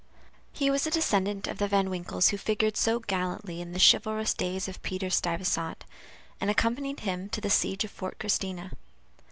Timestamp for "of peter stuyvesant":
4.67-5.85